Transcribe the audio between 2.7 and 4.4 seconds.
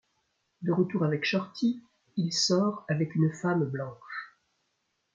avec une femme blanche.